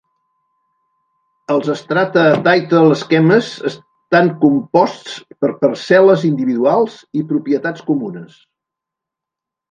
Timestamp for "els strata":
1.55-2.21